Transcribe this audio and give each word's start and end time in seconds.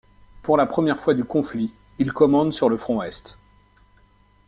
Pour 0.41 0.57
la 0.57 0.65
première 0.65 0.99
fois 0.99 1.13
du 1.13 1.23
conflit, 1.23 1.75
il 1.99 2.11
commande 2.11 2.53
sur 2.53 2.69
le 2.69 2.77
front 2.77 3.03
est. 3.03 3.37